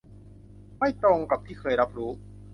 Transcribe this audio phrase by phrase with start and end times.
[0.77, 2.11] ไม่ตรงกับที่เคยรับรู้